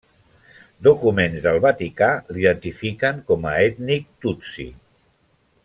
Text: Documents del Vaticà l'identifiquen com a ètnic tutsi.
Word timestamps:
Documents 0.87 1.43
del 1.43 1.59
Vaticà 1.65 2.09
l'identifiquen 2.37 3.21
com 3.29 3.47
a 3.51 3.53
ètnic 3.67 4.09
tutsi. 4.27 4.67